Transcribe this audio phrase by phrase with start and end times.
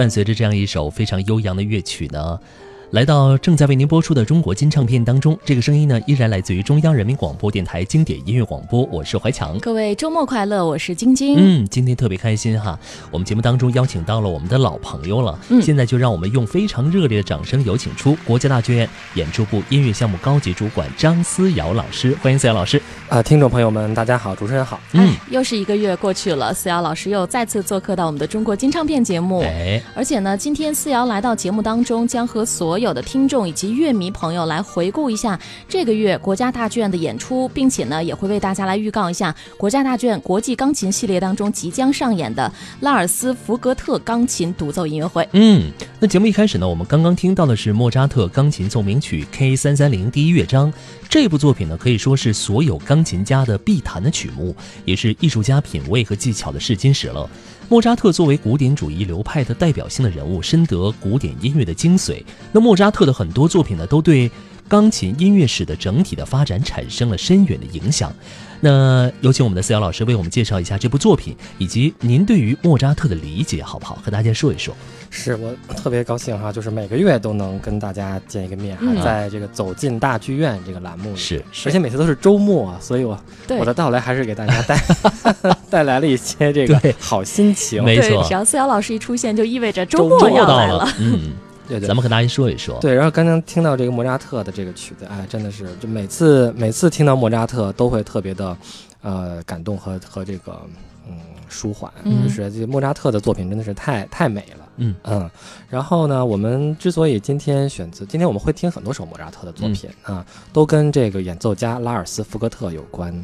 [0.00, 2.40] 伴随着这样一首非常悠扬的乐曲呢。
[2.90, 9.56] 来到正在为您播出的中国金唱片当中，这个声音呢依然来自于中央人民广播电台经典音乐广播，我是怀强。
[9.60, 11.36] 各位周末快乐，我是晶晶。
[11.38, 12.76] 嗯，今天特别开心哈，
[13.12, 15.38] 我们节目当中邀请到了我们的老朋友了。
[15.50, 22.82] 嗯，现在就让我们用非常热烈的掌声有请出国家大剧院演出部音乐项目高级主管张思瑶老师，欢迎思瑶老师。
[23.08, 24.80] 啊，听众朋友们，大家好，主持人好。
[24.94, 29.42] 嗯，又是一个月过去了，思瑶老师又再次做客到我们的中国金唱片节目。
[29.42, 45.28] 哎，而且呢，今天思瑶来到节目当中，将和所有的听众以及乐迷朋友来回顾一下这个月国家大剧院的演出，并且呢，也会为大家来预告一下国家大剧院国际钢琴系列当中即将上演的拉尔斯福格特钢琴独奏音乐会。
[45.32, 50.72] 嗯，那节目一开始呢，我们刚刚听到的是莫扎特钢琴奏鸣曲 K 三三零第一乐章。
[51.08, 54.54] 这部作品呢，可以说是所有钢琴家的必弹的曲目，
[54.84, 57.28] 也是艺术家品味和技巧的试金石了。
[57.70, 62.20] 莫扎特作为古典主义流派的代表性的人物，深得古典音乐的精髓。
[62.50, 64.28] 那莫扎特的很多作品呢，都对
[64.66, 68.12] 钢琴音乐史的整体的发展产生了深远的影响。
[68.58, 73.94] 那有请我们的思瑶老师为我们介绍一下这部作品，以及您对于莫扎特的理解，好不好？
[74.02, 74.74] 和大家说一说。
[75.10, 83.18] 是我特别高兴哈，就是每个月都能跟大家见一个面，还在这个走进大剧院这个栏目里，是，而且每次都是周末，所以我
[83.58, 84.80] 我的到来还是给大家带
[85.68, 87.82] 带来了一些这个好心情。
[87.82, 90.88] 没错，只要思瑶老师一出现，就意味着周末要来了。
[91.00, 91.32] 嗯，
[91.68, 92.78] 对对，咱们和大家说一说。
[92.80, 98.56] 对，然后刚刚听到这个莫扎特的这个曲子，哎，真的是就每次每次听到莫扎特都会特别的
[99.02, 100.60] 呃感动和和这个
[101.08, 101.16] 嗯。
[101.52, 104.64] 舒缓，就是这莫扎特的作品真的是太太美了。
[104.80, 105.30] 嗯嗯，
[105.68, 113.14] 然后呢，我们之所以今天选择，今天我们会听很多首莫扎特的作品啊，都跟这个演奏家拉尔斯福格特有关。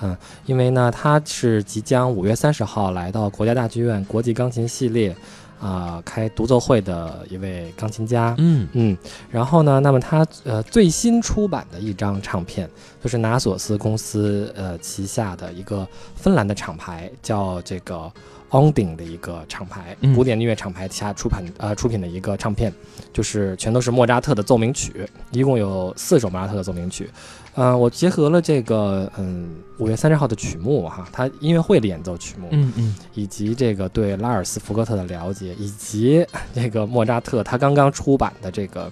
[0.00, 5.16] 嗯，因为呢，他是即将五月三十号来到国家大剧院国际钢琴系列。
[5.58, 8.98] 啊，开独奏会的一位钢琴家，嗯嗯，
[9.30, 12.68] 然后呢，那么他呃最新出版的一张唱片，
[13.02, 18.12] 就是拿索斯公司呃旗下的一个芬兰的厂牌，叫这个
[18.56, 22.72] Onding 的一个厂牌，古典音乐厂牌下出版呃出品的一个唱片，
[23.12, 27.10] 就是全都是莫扎特的奏鸣曲，一共有四首莫扎特的奏鸣曲。
[27.56, 38.90] 嗯，我结合了这个，嗯，五月三十号的曲目哈，他音乐会的演奏曲目，嗯嗯，以及这个对拉尔斯福格特的了解，以及 这个莫扎特他刚刚出版的这个，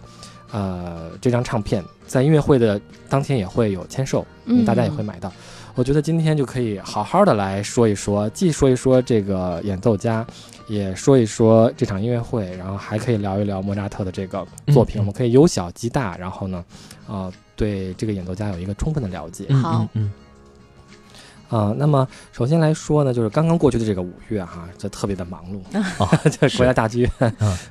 [0.52, 2.78] 呃，这张唱片，在音乐会的
[3.08, 5.32] 当天也会有签售，嗯大家也会买到。
[5.74, 10.26] 我觉得今天就可以好好的来说一说，既说一说这个演奏家，
[10.68, 16.64] 也说一说这场音乐会，然后还可以聊一聊莫扎特的这个作品，我们可以由小及大，然后呢，
[17.06, 17.32] 呃。
[17.56, 19.46] 对这个演奏家有一个充分的了解。
[19.62, 20.10] 好，嗯，
[21.48, 25.78] 啊，那么首先来说呢，就是刚刚过去的这个五月哈，就特别的忙碌。
[26.02, 27.10] 啊， 在国家大剧院，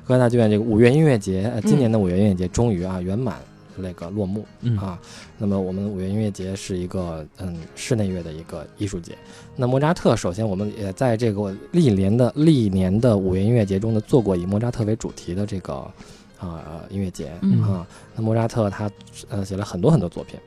[0.06, 3.36] 国家大剧院这个五月音乐节，今年的五月音乐节终于啊圆满
[3.76, 4.46] 那个落幕
[4.78, 4.98] 啊。
[5.38, 9.16] 那么我们五月音乐节是一个嗯室内乐的一个艺术节。
[9.56, 15.90] 那莫扎特，首先我们也在这个历年的历年的五月音乐节中呢做过以莫扎特为主题的这个。
[16.36, 17.28] 啊，音乐节
[17.62, 18.90] 啊，那莫扎特他
[19.30, 20.38] 呃写了很多很多作品。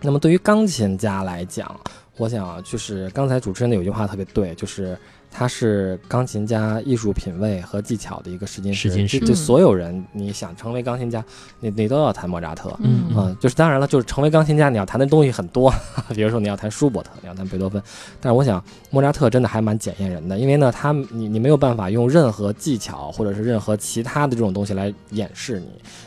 [0.00, 1.78] 那么对于钢琴家来讲，
[2.16, 4.96] 我想就是刚才主持人的有句话特别对，就是。
[5.34, 11.24] 他是钢琴家艺术品味和技巧的一个试金石，就就所有人你想成为钢琴家，
[11.58, 15.72] 你你都要弹莫扎特，嗯，就是当然了，就是成为钢琴家你要弹的东西很多，
[16.14, 17.82] 比如说你要弹舒伯特，你要弹贝多芬，
[18.20, 25.66] 但是我想莫扎特真的还蛮检验人的，因为呢，他你你没有办法用任何技巧或者是任何其他的这种东西来掩饰你，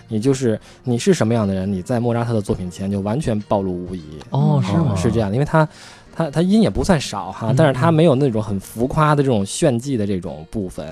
[0.09, 4.03] 你就是你是什么样的人，你在莫扎特的作品前就完全暴露无遗。
[4.29, 4.95] 哦，是吗？
[4.95, 5.67] 是这样，因为他。
[6.15, 10.87] 他他音也不算少哈，但是他没有那种很浮夸的这种炫技的这种部分，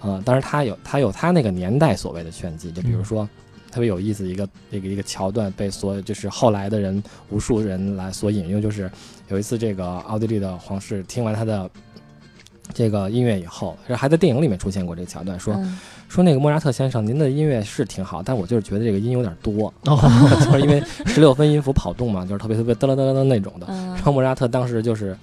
[0.00, 3.28] 啊，但是他有他有他那个年代所谓的炫技，就比如说
[3.70, 8.90] 特别有意思一个一个一个桥段，被所就是后来的人无数人来所引用，就是
[9.28, 11.70] 有一次这个奥地利的皇室听完他的
[12.72, 15.56] 这个音乐以后，还在电影里面出现过这个桥段，说。
[16.08, 23.66] 说那个莫扎特先生，您的音乐是挺好，但我就是觉得这个音有点多， 就是因为十六分音符跑动嘛，就是特别特别噔噔噔噔那种的。
[23.66, 25.16] 然后莫扎特当时就是。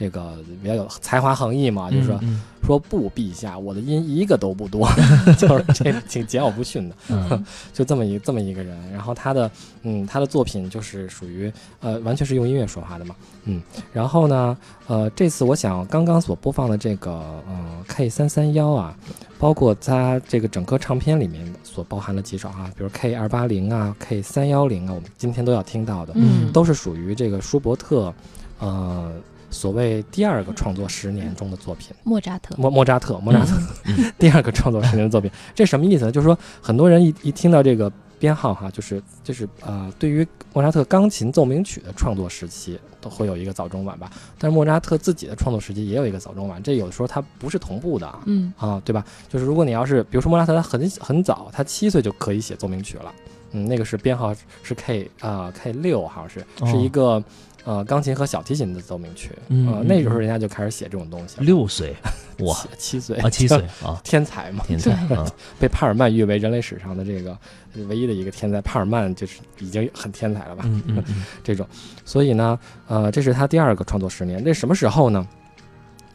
[0.00, 2.18] 这个比较有才华横溢嘛，就是说
[2.62, 4.88] 说不，陛下，我的音一个都不多，
[5.36, 7.42] 就是这挺桀骜不驯的，
[7.74, 8.74] 就这么一这么一个人。
[8.90, 9.50] 然后他的
[9.82, 13.14] 嗯，他的作品就是属于呃，完全是用音乐说话的嘛，
[13.44, 13.62] 嗯。
[13.92, 14.56] 然后呢，
[14.86, 18.96] 呃，这次我想刚刚所播放的这个嗯 K 三三幺啊，
[19.38, 28.14] 包括他这个整个唱片里面所包含了几首啊，比如 K 二八零啊，K 三幺零啊，我们今天都要听到的，嗯，都是属于这个舒伯特，
[28.60, 29.12] 呃。
[29.50, 33.60] 所谓第二个创作十年中的作品，莫扎特，莫莫扎特，莫扎特，
[34.18, 36.12] 第二个创作十年的作品，这什么意思呢？
[36.12, 44.10] 就是说，很多人一一听到这个编号哈，就是就是呃，对于莫扎特钢琴奏鸣曲的创作时期，都会有一个早中晚吧。
[44.38, 48.52] 但是莫扎特自己的创作时期也有一个早中晚，这有的时候它不是同步的，嗯。
[48.56, 49.04] 啊，对吧？
[49.28, 53.12] 就是如果你要是，比如说莫扎特他很很早，他七岁就可以写奏鸣曲了，
[53.52, 57.22] 嗯，那个是编号是 K 啊 K 六，好像是是一个。
[57.62, 61.36] 呃，钢琴和小提琴的奏鸣曲，呃，那时候人家就开始写这种东西。
[61.40, 61.94] 六岁，
[62.40, 65.30] 哇，七岁啊，七岁啊，天才嘛，天才啊，
[65.60, 67.36] 被帕尔曼誉为人类史上的这个
[67.86, 68.62] 唯一的一个天才。
[68.62, 70.64] 帕尔曼就是已经很天才了吧？
[70.66, 71.04] 嗯嗯，
[71.44, 71.68] 这种，
[72.02, 74.42] 所以呢，呃，这是他第二个创作十年。
[74.42, 75.28] 那什么时候呢？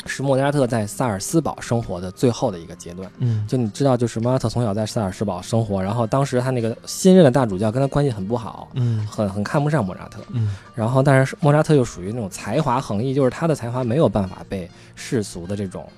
[0.07, 3.11] 是莫扎特在萨尔斯堡生活的最后的一个阶段。
[3.17, 15.89] 嗯，就你知道，就是莫扎特从小在萨尔斯堡生活，然后当时他那个新任的大主教跟他关系很不好，嗯，很很看不上莫扎特，嗯，然后但是莫扎特又属于那种才华横溢，就是他的才华没有办法被世俗的这种，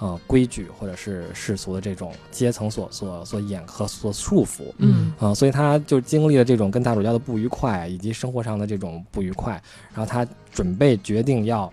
[0.00, 9.52] 呃，规矩或者是世俗的这种阶层所所所掩和所束缚，嗯，啊，所以他就经历了这种跟大主教的不愉快以及生活上的这种不愉快，
[9.94, 11.72] 然后他准备决定要。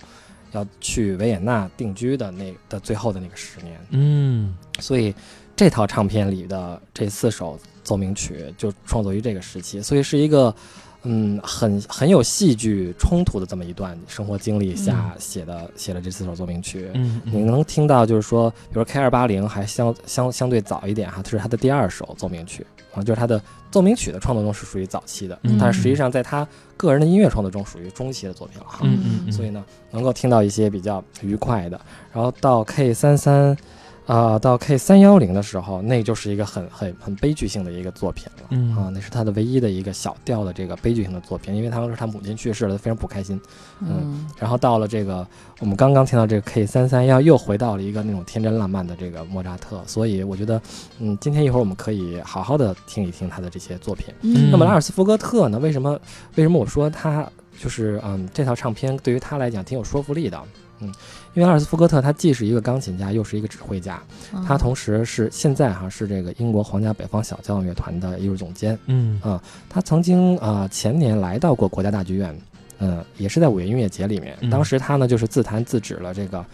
[0.53, 5.13] 要去维也纳定居的那的最后的那个十年，嗯，所以
[5.55, 10.55] 这套唱片里的这四首奏鸣曲就创作于这个时期，所以是一个
[11.03, 16.89] 嗯，很很有戏剧冲突的这么一段生活经历下嗯写的写了这四首奏鸣曲。
[16.93, 28.79] 嗯你能听到，就是说，比如 K 二八零还相相相对早一点哈，这是他的第二首奏鸣曲啊，就是他的奏鸣曲的创作中是属于早期的，嗯但是实际上在他个人的音乐创作中属于中期的作品了哈。
[28.83, 31.79] 嗯嗯嗯，所以呢，能够听到一些比较愉快的。
[32.13, 33.57] 然后到 K 三三，
[34.05, 38.47] 啊，到 K 三幺零的时候，那就是一个很很很悲剧性的一个作品了。
[38.49, 43.39] 嗯啊，那是他的唯一的一个小调的这个悲剧性的作品，因为当时他母亲去世了，他非常不开心。
[43.79, 45.25] 嗯然后到了这个，
[45.59, 50.61] 我们刚刚听到这个 K 三三幺，又回到了一个那种天真烂漫的这个莫扎特，所以我觉得，
[50.99, 54.13] 嗯，今天一会儿我们可以好好的听一听他的这些作品。
[54.21, 55.57] 嗯那么拉尔斯福格特呢？
[55.59, 55.97] 为什么
[56.35, 57.25] 为什么我说他
[57.57, 60.41] 就是嗯这套唱片对于他来讲挺有说服力的？
[60.79, 60.87] 嗯，
[61.33, 64.01] 因为拉尔斯福格特他既是一个钢琴家，又是一个指挥家，
[64.33, 68.77] 嗯他同时是现在哈是这个英国皇家北方小交响乐团的艺术总监。
[68.87, 72.37] 嗯啊他曾经啊、呃前年来到过国家大剧院，
[72.79, 74.37] 嗯、也是在五月音乐节里面。
[74.41, 76.45] 嗯当时他呢就是自弹自指了这个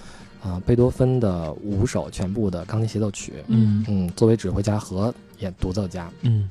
[0.42, 3.34] 啊、贝多芬的五首全部的钢琴协奏曲。
[3.48, 6.50] 嗯嗯，作为指挥家和演独奏家，嗯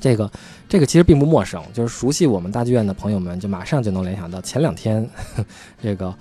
[0.00, 0.30] 这个
[0.68, 5.08] 这个其实并不陌生，就是熟悉我们大剧院的朋友们就马上就能联想到前两天
[5.82, 6.14] 这个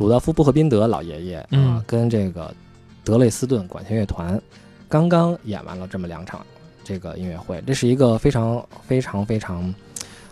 [0.00, 2.52] 鲁道夫·布赫宾德老爷爷啊、嗯跟这个
[3.04, 4.40] 德累斯顿管弦乐团
[4.88, 6.44] 刚刚演完了这么两场
[6.82, 9.74] 这个音乐会，这是一个非常非常非常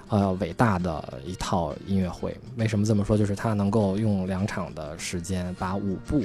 [0.08, 2.34] 呃伟大的一套音乐会。
[2.56, 3.14] 为什么这么说？
[3.14, 6.24] 就是他能够用两场的时间把五部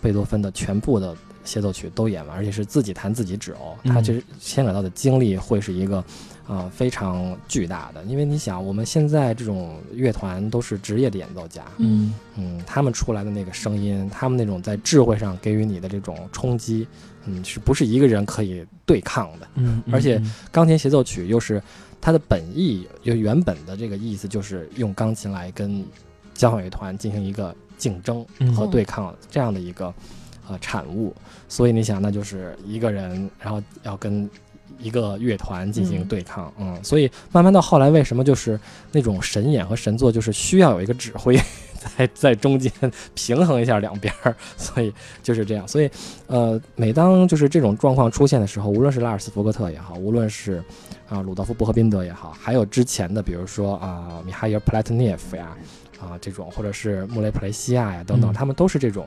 [0.00, 1.12] 贝多芬的全部的
[1.44, 3.74] 协奏曲都演完，而且是自己弹自己指哦。
[3.82, 6.04] 他其实牵扯到的精力会是一个啊、
[6.48, 16.86] 呃非常巨大的，因为你想，我们现在这种乐团都是职业的演奏家，嗯嗯，他们出来的那个声音，他们那种在智慧上给予你的这种冲击，
[17.24, 19.48] 嗯，是不是一个人可以对抗的？
[19.54, 20.22] 嗯，而且
[20.52, 21.60] 钢琴协奏曲又是
[22.00, 25.84] 它的本意，就原本的这个意思就是用钢琴来跟
[26.34, 29.92] 交响乐团进行一个竞争嗯和对抗这样的一个
[30.48, 31.14] 呃产物。
[31.48, 34.28] 所以你想，那就是一个人，然后要跟
[34.78, 38.58] 一个乐团进行嗯对抗，嗯，所以慢慢到后来，为什么就是
[38.92, 41.36] 那种神演和神作，就是需要有一个指挥
[41.96, 42.70] 在在中间
[43.14, 44.92] 平衡一下两边儿， 所以
[45.22, 45.66] 就是这样。
[45.66, 45.90] 所以，
[46.26, 50.62] 呃，每当就是这种状况出现的时候，无论是拉尔斯福格特也好，无论是
[51.08, 55.56] 啊鲁道夫·布赫宾德也好，还有之前的，比如说啊米哈伊尔·普莱特涅夫呀，
[56.00, 59.06] 啊这种，或者是穆雷普雷西亚呀等等，嗯他们都是这种。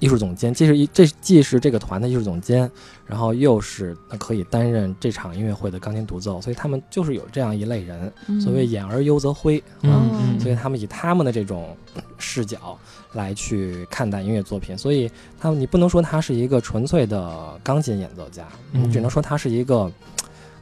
[0.00, 2.70] 艺术总监，既是一这既是这个团的艺术总监，
[3.06, 8.40] 然后又是可以担任这场音乐会的钢琴独奏，所以他们就是有这样一类人，嗯。
[8.40, 11.76] 所谓“演而优则挥”啊，嗯嗯，所以他们以他们的这种
[12.18, 12.78] 视角
[13.12, 19.90] 来去看待音乐作品，所以他们你不能说他是一个纯粹的钢琴演奏家，嗯你只能说他是一个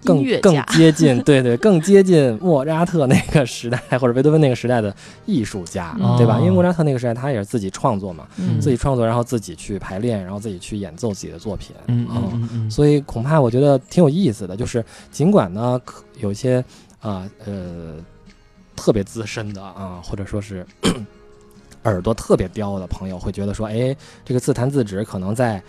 [0.04, 4.94] 更更接近对对更接近莫扎特那个时代或者贝多芬那个时代的
[5.26, 6.36] 艺术家，嗯对吧？
[6.36, 16.62] 哦因为莫扎特那个时代他也是自己创作嘛，嗯自己创作，然后自己去排练，然后自己去演奏自己的作品，嗯所以恐怕我觉得挺有意思的，就是尽管呢可有一些
[17.00, 17.94] 啊呃
[18.76, 20.66] 特别资深的啊，或者说是
[21.84, 23.94] 耳朵特别刁的朋友会觉得说，哎，
[24.24, 25.62] 这个自弹自指可能在。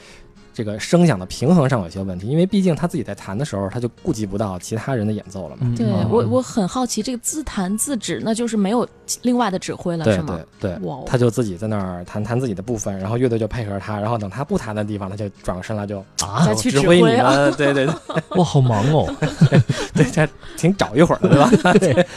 [0.55, 5.63] 这个声响的平衡上有些问题，因为毕竟他自己在弹的时候，他就顾及不到其他人的演奏了嘛。
[5.63, 8.87] 嗯对嗯我我很好奇，这个自弹自指，那就是没有
[9.23, 10.71] 另外的指挥了，是吗对？
[10.71, 17.53] 对对哦，他就自己在那儿弹弹自己的部分，然后乐队就配合他，然后等他不弹的地方，他就转过身来就啊再，去指挥你指挥啊们。
[17.55, 17.93] 对对对
[18.37, 19.13] 哇，好忙哦，
[19.93, 21.73] 对，他挺找一会儿的，对吧？
[21.73, 22.07] 对，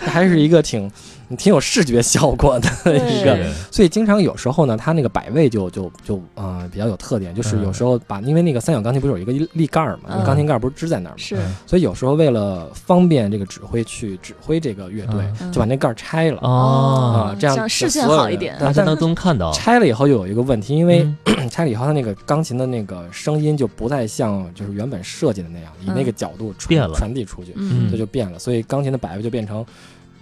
[0.00, 0.90] 这还是一个挺
[1.36, 3.34] 挺有视觉效果的 一个。
[3.34, 3.50] 对。
[3.70, 10.26] 所以经常有时候呢，它那个摆位就就就啊、呃比较有特点，就是有时候把因为那个三角钢琴不是有一个立盖儿嘛，那个嗯。
[10.26, 15.52] 钢琴盖儿不是支在那儿嘛，是，所以有时候为了方便这个指挥去指挥这个乐队，嗯。
[15.52, 16.38] 就把那盖儿拆了。
[16.42, 18.56] 哦，啊这样视线好一点。
[18.58, 21.46] 大家都能看到，拆了以后又有一个问题，因为嗯。
[21.50, 26.94] 拆了以后，它那个钢琴的那个声音就不再像就是原本设计的那样，以那个角度传变了。
[26.96, 27.88] 传递出去，嗯。
[27.90, 28.38] 这就变了。
[28.38, 29.64] 所以钢琴的摆位就变成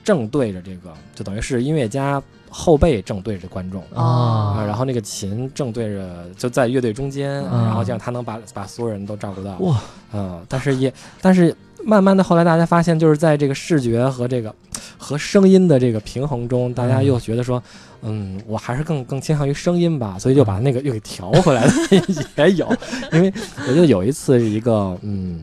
[0.04, 3.82] 正对着这个，就等于是音乐家后背正对着观众。
[3.94, 9.56] 啊啊，然后那个琴正对着，就在乐队中间，嗯然后这样他能把把所有人都照顾到。
[9.58, 9.80] 哇，
[10.12, 14.54] 嗯，但是也，但是慢慢的后来大家发现，就是在这个视觉和这个
[14.98, 17.62] 和声音的这个平衡中，大家又觉得说，
[18.02, 21.72] 嗯，我还是更更倾向于声音吧，所以就把那个又给调回来了，
[22.36, 22.70] 也有，
[23.12, 23.32] 因为
[23.66, 25.42] 我记得有一次是一个，嗯。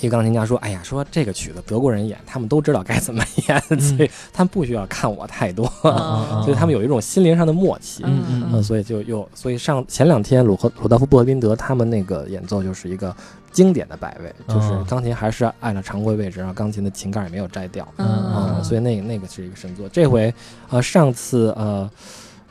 [0.00, 8.02] 一个钢琴家说：“哎呀，说这个曲子德国人演，他们都知道该怎么演，嗯 所以他们不需要看我太多，啊 所以他们有一种心灵上的默契。
[8.06, 13.14] 嗯嗯所以就又所以上前两天鲁和鲁道夫布赫宾德他们那个演奏就是一个
[13.52, 19.88] 经典的摆位，就是哦钢琴还是按照常规位置，然后钢琴的琴盖也没有摘掉，嗯啊、所以那个那个是一个神作。
[19.88, 20.32] 这回
[20.70, 21.90] 呃上次呃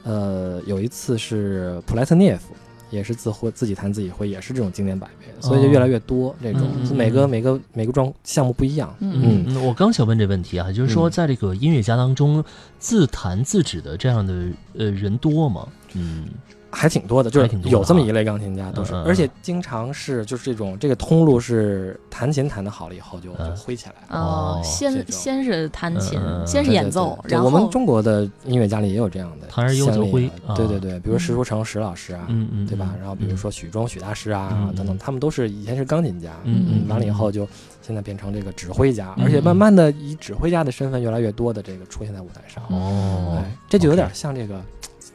[0.03, 2.55] 呃有一次是普莱特涅夫。
[2.93, 8.95] 也是自会自己弹自己会，也是这种经典摆位，所以就越来越多这种，每个每个每个状项目不一样。
[8.99, 12.43] 嗯我刚想问这问题啊，就是说嗯在这个音乐家当中，
[12.77, 14.47] 自弹自指的这样的
[14.77, 15.67] 呃人多吗？
[15.93, 16.25] 嗯
[16.73, 24.19] 还挺多的，就是有这么一类钢琴家都是，而且经常是就是这种这个通路是弹琴弹的好了以后就就嗯挥起来了。
[24.19, 32.89] 哦，先先是弹琴先是演奏，我们中国的音乐家里也有这样的弹而优则先例挥啊的对对对，比如石书成石老师啊，嗯嗯，对吧？
[32.95, 32.99] 嗯。
[32.99, 37.47] 然后比如说许忠许大师啊等等，他们都是以前是钢琴家，嗯嗯完了以后就
[37.81, 42.63] 现在变成这个指挥家，嗯而且慢慢的以指挥家的身份越来越多的这个出现在舞台上。
[42.69, 44.59] 哦哎，这就有点像这个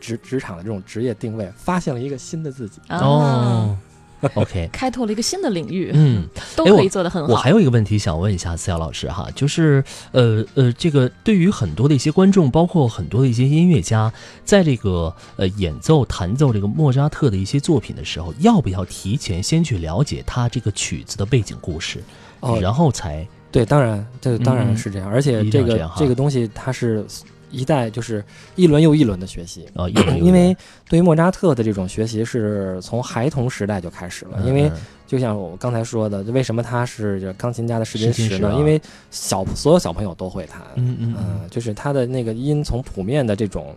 [0.01, 2.81] 职职场的这种职业定位，发现了一个新的自己。
[2.89, 3.79] 啊哦，
[4.35, 4.69] OK。
[4.73, 6.27] 开拓了一个新的领域，嗯，
[6.57, 7.33] 都可以做得很好。
[7.33, 14.13] 我还有一个问题想问一下思瑶老师哈，就是呃呃，这个对于很多的一些观众，包括很多的一些音乐家，
[14.45, 22.03] 在这个呃演奏弹奏这个莫扎特的一些作品的时候，要不要提前先去了解他这个曲子的背景故事，
[22.41, 27.07] 哦，然后才对，当然，这当嗯然是这样，而且这个这这个东西它是
[27.51, 28.25] 一代就是
[28.57, 29.67] 一轮又一轮的学习。
[29.75, 30.57] 啊，有因为
[30.89, 34.71] 对于莫扎特的这种学习是从孩童时代就开始了，因为
[35.07, 38.55] 就像我刚才说的，为什么他是钢琴家的试金石呢？
[38.59, 43.75] 因为小所有小朋友都会弹，嗯嗯就是他的那个音从谱面的这种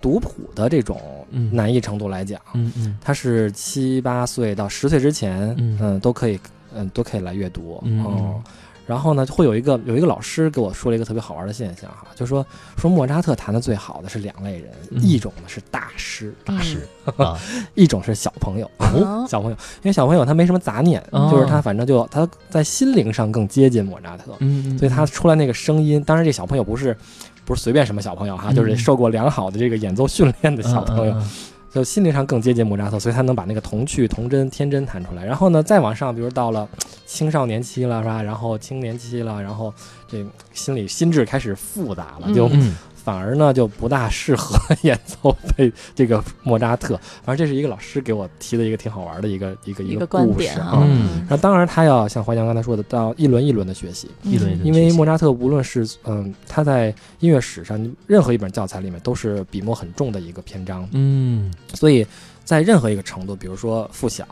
[0.00, 0.98] 读谱的这种
[1.30, 1.50] 嗯。
[1.54, 2.98] 难易程度来讲，嗯嗯。
[3.00, 5.78] 他是七八岁到十岁之前，嗯。
[5.80, 6.40] 嗯，都可以，
[6.74, 8.02] 嗯，都可以来阅读，嗯。
[8.04, 8.42] 哦
[8.90, 12.44] 然后呢，会有一个有一个老师给我说了一个特别好玩的现象哈，就说
[12.76, 15.00] 说莫扎特弹的最好的是两类人，嗯。
[15.00, 17.38] 一种呢是大师，大师啊，
[17.74, 18.68] 一种是小朋友。
[18.78, 19.24] 哦。
[19.28, 21.28] 小朋友，因为小朋友他没什么杂念，哦。
[21.30, 26.96] 就是他反正就他在心灵上更接近莫扎特，嗯，所以他出来那个声音，当然这小朋友不是
[27.44, 31.30] 不是随便什么小朋友哈，嗯就是受过良好的这个演奏训练的小朋友，嗯
[31.72, 35.24] 就心灵上更接近莫扎特，所以他能把那个童趣、童真、天真弹出来。
[35.24, 36.68] 然后呢，再往上，比如到了
[37.06, 38.20] 青少年期了，是吧？
[38.22, 39.72] 然后青年期了，然后
[40.08, 42.74] 这心理心智开始复杂了，就嗯
[43.10, 46.94] 反而呢就不大适合 演奏被这个莫扎特。
[47.24, 51.26] 反正这是一个老师给我提的一个挺好玩的一个一个一个个故事观点啊，嗯。
[51.28, 61.52] 然后当然他要像怀强刚才说的，到一轮一轮的学习，一轮一轮因为莫扎特无论是嗯他在音乐史上任何一本教材里面都是笔墨很重的一个篇章，嗯。
[61.74, 62.06] 所以
[62.44, 64.24] 在任何一个程度，比如说附小，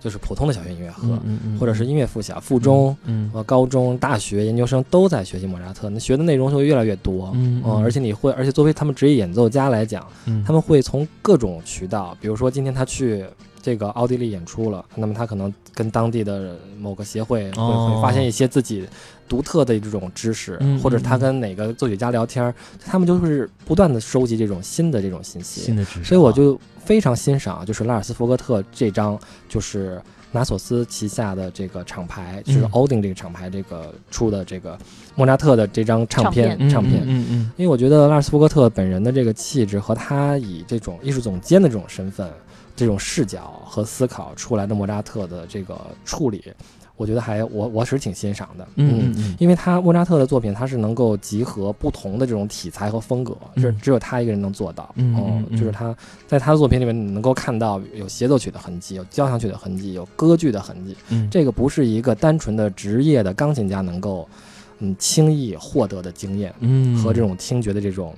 [0.00, 1.18] 就是普通的小学音乐课，
[1.58, 2.96] 或者是音乐附小、附中。
[3.04, 7.82] 嗯呃，高中、大学、研究生都在学习莫扎特，那学的内容就会越来越多，嗯嗯。
[7.84, 10.42] 而且你会，而且作为他们职业演奏家来讲，嗯。
[10.44, 13.24] 他们会从各种渠道，比如说今天他去
[13.62, 17.92] 这个奥地利演出了，那么他可能跟当地的某个协会会、哦。
[17.94, 18.86] 会发现一些自己
[19.28, 22.54] 独特的这种知识，嗯或者他跟哪个作曲家聊天儿，
[22.84, 26.00] 他们就是不断的收集这种新的这种信息，新的知识。
[26.00, 30.00] 啊，所以我就非常欣赏，就是拉尔斯福格特这张，就是
[30.32, 34.76] 拿索斯旗下的这个厂牌，就是嗯欧丁这个厂牌这个出的这个
[35.14, 37.02] 莫扎特的这张唱片唱唱片。
[37.04, 37.52] 嗯嗯。
[37.56, 42.28] 因为我觉得拉尔斯福格特本人的这个气质和他以这种艺术总监的这种身份、
[42.80, 46.42] 这种视角和思考出来的莫扎特的这个处理，
[46.96, 48.66] 我觉得还我我是挺欣赏的。
[48.76, 54.90] 嗯嗯因为他莫扎特的作品，他是能够集合不同的这种题材和风格，就是只有他一个人能做到。
[54.96, 55.94] 嗯哦就是他
[56.26, 60.96] 在他的作品里面，你能够看到有协奏曲的痕迹，有交响曲的痕迹，有歌剧的痕迹。
[61.10, 64.26] 嗯，这个不是一个单纯的职业的钢琴家能够
[64.78, 68.14] 嗯轻易获得的经验嗯和这种听觉的这种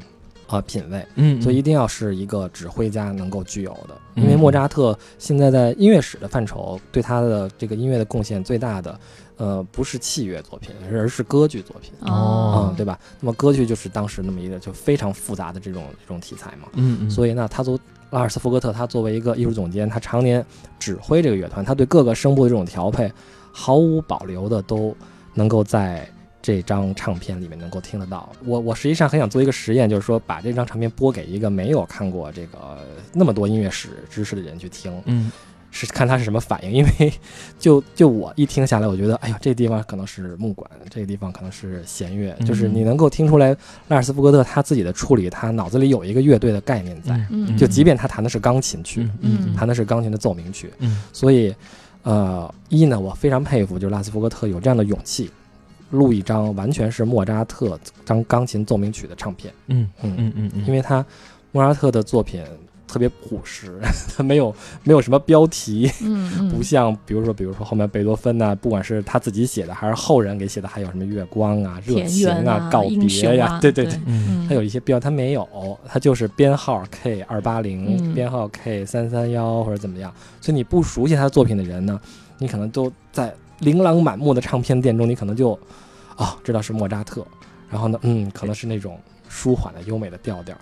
[0.57, 1.07] 呃品味。
[1.17, 9.01] 嗯，所以一定要是一个指挥家能够具有的，嗯因为莫扎特现在在音乐史的范畴对他的这个音乐的贡献最大的，
[9.37, 11.93] 呃，不是器乐作品，而是歌剧作品。
[12.01, 12.99] 哦嗯，对吧？
[13.21, 16.69] 那么歌剧就是当时那么一个就非常复杂的这种这种题材嘛。
[16.75, 17.79] 嗯嗯，所以呢，他作
[18.11, 20.45] 拉尔斯福格特，他作为一个艺术总监，他常年
[20.79, 23.11] 指挥这个乐团，他对各个声部的这种调配
[23.51, 24.95] 毫无保留的都
[25.33, 26.07] 能够在
[26.43, 28.29] 这张唱片里面能够听得到。
[28.45, 32.79] 我我实际上很想做一个实验，就是说把这张唱片播给一个没有看过这个
[33.13, 35.31] 那么多音乐史知识的人去听，嗯
[35.75, 36.71] 是看他是什么反应。
[36.71, 37.11] 因为
[37.59, 43.57] 就就我一听下来，我觉得，哎呀，这地方可能是木管，这个地方可能是弦乐，就是你能够听出来
[43.89, 47.19] 拉尔斯福格特他自己的处理，他脑子里有一个乐队的概念在。
[47.31, 51.55] 嗯就即便他弹的是钢琴曲，嗯嗯弹的是钢琴的奏鸣曲，嗯所以，
[52.03, 55.31] 呃，一呢，我非常佩服，就是拉斯福格特有这样的勇气，
[55.93, 59.55] 录一张完全是莫扎特张钢琴奏鸣曲的唱片。
[59.69, 61.05] 嗯嗯嗯嗯嗯，因为他
[61.53, 62.43] 莫扎特的作品
[62.89, 63.79] 特别朴实，
[64.15, 74.01] 他 没有没有什么标题，嗯嗯，不像比如说比如说后面贝多芬呐、不管是他自己写的还是后人给写的，还有什么月光啊、热情园啊告别呀、啊 对对对对。
[74.07, 75.49] 嗯他有一些标，他没有，
[75.87, 80.13] 他就是编号 K 二八零，嗯编号 K 三三幺或者怎么样。
[80.41, 81.99] 所以你不熟悉他的作品的人呢，
[82.39, 85.59] 你可能都在琳琅满目的唱片店中，你可能就
[86.17, 87.27] 哦知道是莫扎特，
[87.71, 88.99] 然后呢，嗯，可能是那种
[89.29, 90.57] 舒缓的优美的调调。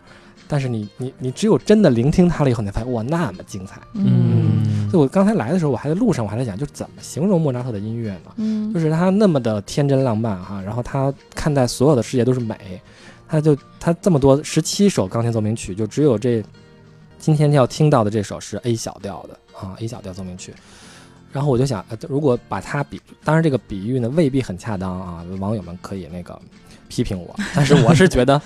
[0.48, 3.80] 但是你你你只有真的聆听它了以后，你才发现哇那么精彩。
[3.94, 8.32] 嗯所以我刚才来的时候，我还在路上，我还在想，就是怎么形容莫扎特的音乐呢？
[8.36, 12.80] 嗯就是他那么的天真浪漫哈，然后他看待所有的世界都是美，
[13.28, 16.42] 他就他这么多十七首钢琴奏鸣曲，就只有这
[17.16, 20.52] 今天要听到的这首是 A 小调的啊 A 小调奏鸣曲。
[21.32, 26.40] 然后我就想，如果把它比，当然这个比喻呢未必很恰当啊，网友们可以那个
[26.88, 28.40] 批评我，但是我是觉得，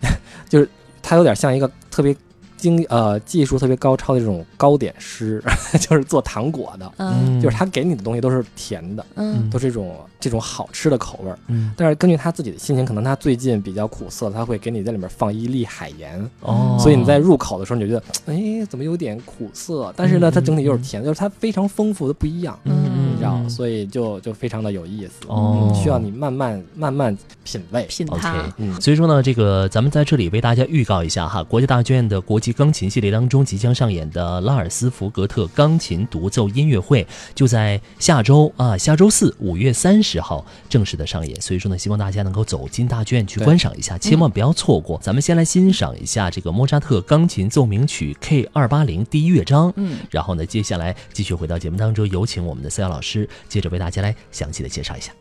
[0.48, 0.68] 就是
[1.02, 2.16] 它有点像一个特别
[2.60, 5.42] 精呃技术特别高超的这种糕点师，
[5.80, 7.40] 就是做糖果的，嗯。
[7.40, 9.48] 就是他给你的东西都是甜的，嗯。
[9.50, 11.38] 都是这种这种好吃的口味儿。
[11.48, 11.72] 嗯。
[11.76, 19.92] 但是根据他自己的心情，可能他最近比较苦涩，他会给你在里面放一粒海盐，哦，所以你在入口的时候你就觉得，哎，怎么有点苦涩？
[19.96, 22.90] 但是呢，嗯它整体又是甜的，就是它非常丰富的不一样，嗯。
[23.12, 25.26] 你知道，所以就就非常的有意思。
[25.26, 25.68] 哦。
[25.68, 27.86] 嗯需要你慢慢慢慢品味。
[27.88, 41.40] 品它，嗯，所以说呢，这个咱们在这里为大家预告一下哈，国家大剧院的国际钢琴系列当中即将上演的拉尔斯福格特钢琴独奏音乐会，就在下周啊，下周四五月三十号正式的上演。
[41.40, 44.98] 所以说呢，希望大家能够走进大剧院去观赏一下，千万不要错过。
[45.02, 49.72] 咱们先来欣赏一下这个莫扎特钢琴奏鸣曲 K 二八零第一乐章。
[49.76, 55.12] 嗯然后呢，接下来继续回到节目当中，有请我们的思瑶老师，接着为大家来详细的介绍一下。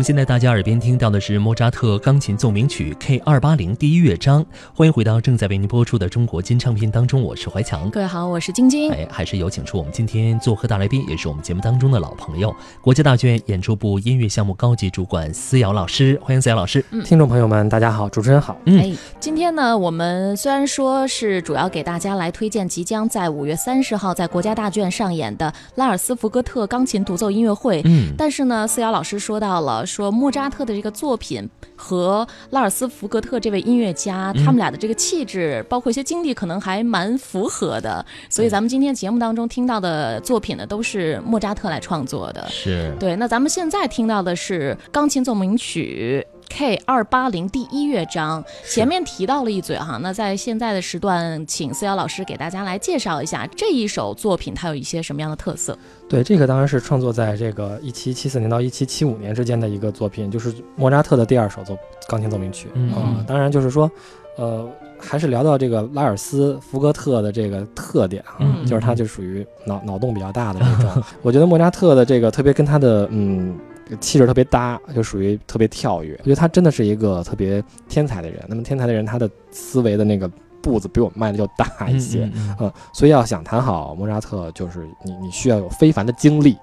[0.00, 4.42] 们现在大家耳边听到的是莫扎特钢琴奏鸣曲 K 二八零第一乐章。
[4.74, 7.90] 欢迎回到正在为您播出的中国金唱片当中，我是怀强。
[7.90, 8.90] 各位好，我是晶晶。
[8.92, 16.18] 哎，还是有请出我们今天做客大来宾，也是我们节目当中的老朋友，国家大剧院演出部音乐项目高级主管思瑶老师。
[16.22, 16.82] 欢迎思瑶老师。
[16.92, 18.56] 嗯听众朋友们，大家好，主持人好。
[18.64, 38.04] 嗯哎，今天呢，我们虽然说是主要给大家来推荐即将在五月三十号在国家大剧院上演的拉尔斯福格特钢琴独奏音乐会，嗯，但是呢，思瑶老师说到了，到说莫扎特的这个作品和拉尔斯福格特这位音乐家，他们俩的这个气质，包括一些经历，可能还蛮符合的。
[38.28, 42.46] 所以咱们今天节目当中听到的作品呢，都是莫扎特来创作的。
[42.48, 46.24] 是对，那咱们现在听到的是钢琴奏鸣曲。
[46.50, 55.78] K 二八零第一乐章，前面提到了一嘴哈，那在现在的时段，请思瑶老师给大家来介绍一下这一首作品，它有一些什么样的特色？
[56.08, 62.68] 对，这个当然是创作在这个一七七四年到一七七五年之间的一个作品，就是莫扎特的第二首奏钢琴奏鸣曲。
[62.74, 63.24] 嗯。
[63.26, 63.90] 当然就是说，
[64.36, 64.68] 呃，
[65.00, 71.02] 还是聊到这个拉尔斯福格特的这个特点啊，嗯就是他就属于脑脑洞比较大的那种。
[71.22, 73.58] 我觉得莫扎特的这个特别跟他的嗯。
[74.00, 76.14] 气质特别搭，就属于特别跳跃。
[76.20, 78.40] 我觉得他真的是一个特别天才的人。
[78.46, 80.30] 那么天才的人，他的思维的那个
[80.62, 86.56] 步子比我们迈的就大一些，嗯嗯嗯，所以要想谈好莫扎特，就是你你需要有非凡的经历，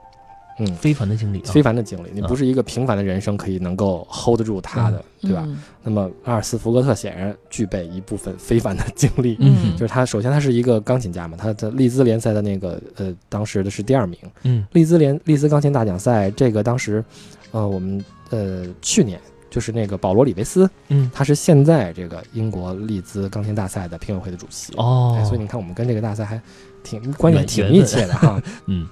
[0.59, 2.27] 嗯，非凡的经历啊，非凡的经历，你啊。
[2.27, 5.43] 不是一个平凡的人生可以能够 hold 得住他的，对吧？
[5.45, 5.61] 嗯。
[5.83, 9.73] 那么阿尔斯福格特显然具备一部分非凡的经历，嗯。
[9.73, 14.65] 就是他首先他是一个钢琴家嘛，他的利兹联赛的那个呃当时的是第二名，嗯。
[14.71, 17.03] 利兹联利兹钢琴大奖赛这个当时，
[17.51, 19.19] 呃我们呃去年。
[19.49, 21.09] 就是那个保罗·里维斯，嗯。
[21.13, 24.73] 他是现在这个英国利兹钢琴大赛的评委会的主席。
[24.75, 25.15] 哦。
[25.17, 26.39] 哎，所以你看我们跟这个大赛还
[26.83, 28.39] 挺关系挺密切的哈。
[28.67, 28.85] 嗯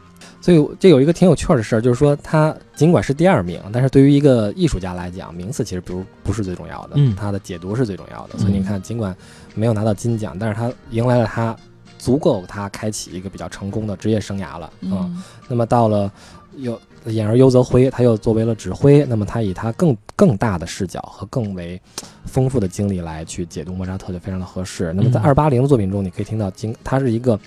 [0.45, 8.37] 所以这有一个挺有趣儿的事儿，就是说他尽管是第二名，但是对于一个艺术家来讲，名次其实不不是最重要的，嗯他的解读是最重要的。
[8.37, 9.15] 所以你看，尽管
[9.55, 11.57] 没有拿到金奖，但是他迎来了他
[11.97, 14.71] 足够他开启一个比较成功的职业生涯了。
[14.81, 16.11] 嗯，嗯那么到了
[16.57, 21.81] 又演而优则挥，他又作为了指挥，那么他以他更更大的视角和更为
[22.25, 24.93] 丰富的经历来去解读莫扎特，就非常的合适。
[24.93, 27.39] 那么在嗯二八零的作品中，你可以听到经，他是一个。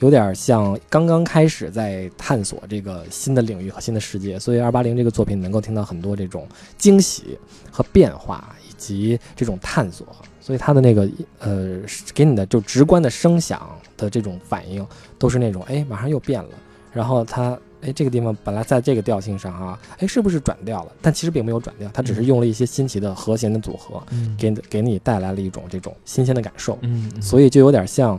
[0.00, 7.38] 有点像刚刚开始在探索这个新的领域和新的世界，所以二八零这个作品能够听到很多这种惊喜
[7.70, 10.06] 和变化，以及这种探索。
[10.40, 11.08] 所以它的那个
[11.40, 11.80] 呃，
[12.14, 14.86] 给你的就直观的声响的这种反应，
[15.18, 16.50] 都是那种哎，马上又变了。
[16.92, 20.92] 然后它哎，这个地方本来在这个调性上啊，哎，是不是转调了？
[21.02, 26.78] 但其实并没有转调，它只是用了一些新奇的和弦的组合，嗯给给你带来了一种这种新鲜的感受。
[26.82, 28.18] 嗯嗯所以就有点像，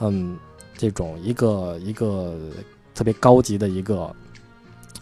[0.00, 0.36] 嗯，
[0.78, 2.38] 这种一个一个
[2.94, 4.14] 特别高级的一个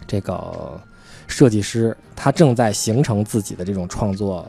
[0.06, 0.80] 这个
[1.28, 4.44] 设计师，他正在形成自己的这种创作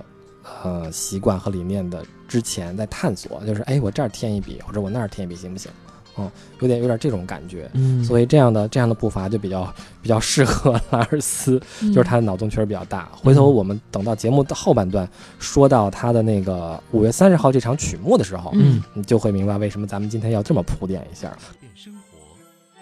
[0.63, 5.69] 呃习惯和理念的之前，在探索，就是哎，我这儿添一笔，或者我那儿添一笔行不行？
[6.17, 7.69] 嗯，有点有点这种感觉。
[7.73, 13.09] 嗯，所以这样的这样的步伐就比较比较适合 拉尔斯，嗯就是他的脑洞确实比较大。
[13.13, 15.07] 回头我们等到节目的后半段
[15.39, 21.35] 说到他的那个五月三十号这场曲目的时候，嗯你就会明白为什么咱们今天要这么铺垫一下。
[21.59, 22.17] 变生活，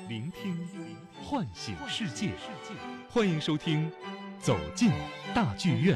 [0.08, 0.56] 聆听，
[1.24, 2.30] 唤醒世界。
[3.10, 3.86] 欢迎收听
[4.42, 4.92] 《走进
[5.34, 5.96] 大剧院》。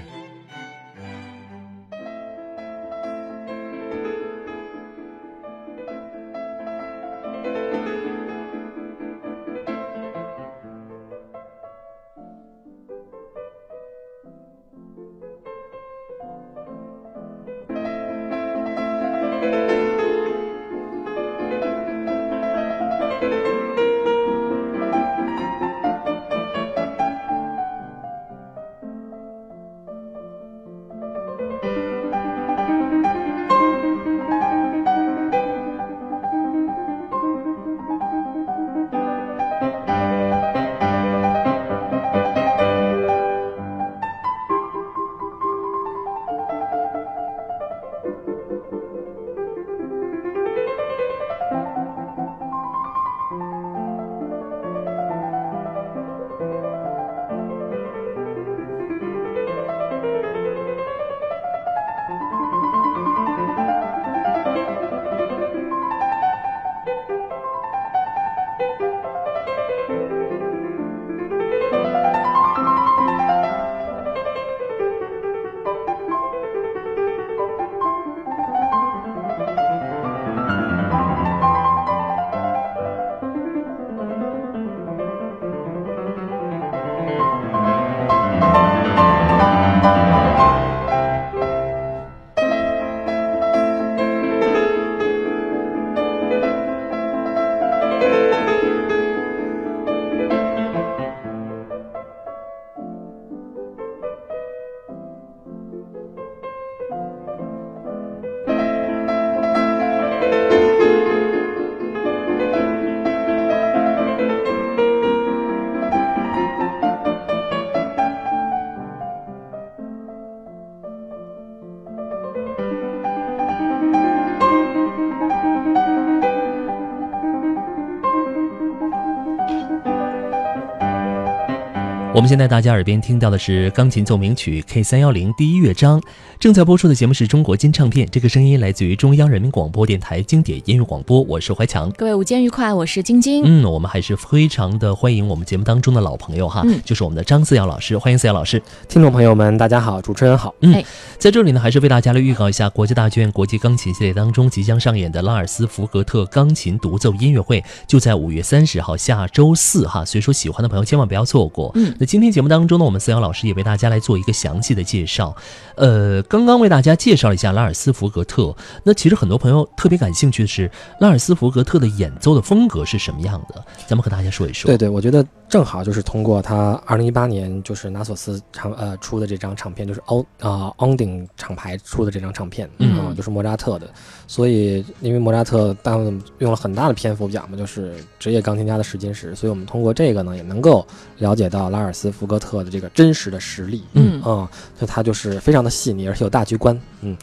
[132.20, 136.02] 我们现在大家耳边听到的是钢琴奏鸣曲 K 三幺零第一乐章。
[136.38, 141.90] 正在播出的节目是中国金唱片，这个声音来自于中央人民广播电台经典音乐广播，我是怀强。
[141.92, 143.44] 各位午间愉快，我是晶晶。
[143.46, 148.62] 嗯，我们还是非常的欢迎我们节目当中的老朋友哈，嗯就是我们的张思瑶老师，欢迎思瑶老师。
[148.90, 150.54] 听众朋友们，大家好，主持人好。
[150.60, 150.84] 嗯
[151.18, 161.72] 在这里呢，还是为大家来预告一下国家大剧院国际钢琴系列当中即将上演的拉尔斯福格特钢琴独奏音乐会，就在五月三十号下周四哈，所以说喜欢的朋友千万不要错过。
[161.76, 165.38] 嗯那今天节目当中呢，我们思瑶老师也为大家来做一个详细的介绍。
[165.76, 168.52] 呃，刚刚为大家介绍了一下拉尔斯福格特，
[168.84, 174.68] 那其实很多朋友特别感兴趣的是拉尔斯福格特的演奏的风格是什么样的，咱们和大家说一说。
[174.68, 183.88] 对对，我觉得正好就是通过他二零一八年就是拿索斯唱呃出的这张唱片，就是欧啊昂顶厂牌出的这张唱片，嗯啊就是莫扎特的。
[184.26, 186.06] 所以因为莫扎特当
[186.40, 190.84] 用了很大的篇幅讲嘛，就是职业钢琴家的试金石，所以我们通过这个呢，也能够
[191.20, 193.84] 了解到拉尔斯福格特的这个真实的实力。
[193.94, 194.48] 嗯啊，
[194.80, 196.80] 就他就是非常的细腻，而且有大局观。
[197.02, 197.18] 嗯，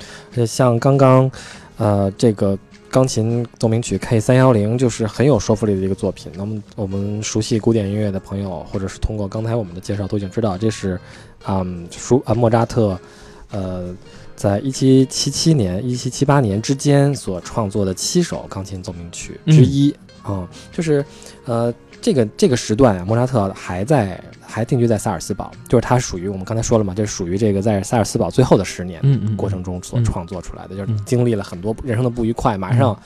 [0.44, 1.30] 像刚刚，
[1.76, 2.58] 呃，这个
[2.90, 6.32] 钢琴奏鸣曲 K 三幺零就是很有说服力的一个作品。
[6.34, 10.98] 那么我们熟悉古典音乐的朋友，或者是通过刚才我们的介绍，都已经知道这是，
[11.46, 12.98] 嗯，舒啊莫扎特，
[13.52, 13.94] 呃，
[14.34, 21.04] 在一七七七年、一七七八年之间所创作的七首钢琴奏鸣曲之一啊、就是，
[21.44, 21.72] 呃。
[22.06, 29.02] 这个这个时段啊，莫扎特还在还定居在萨尔斯堡，就是他属于我们刚才说了嘛，这是属于这个在萨尔斯堡最后的十年，
[29.34, 32.96] 过程中所嗯创作出来的，就是嗯经历了很多人生的不愉快，马上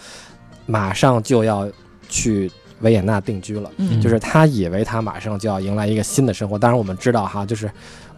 [0.67, 1.67] 马上就要
[2.11, 3.71] 去维也纳定居了。
[3.79, 3.99] 嗯。
[4.03, 7.71] 就是他以为他马上就要迎来一个新的生活，当然我们知道哈，就是